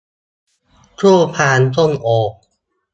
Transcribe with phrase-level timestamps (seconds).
[0.99, 2.07] คู่พานส้มโอ